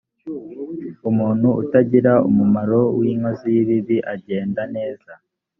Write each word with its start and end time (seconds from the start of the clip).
umuntu 1.09 1.47
utagira 1.61 2.13
umumaro 2.29 2.81
w 2.97 2.99
inkozi 3.11 3.47
y 3.55 3.59
ibibi 3.63 3.97
agenda 4.13 4.61
neza 4.75 5.11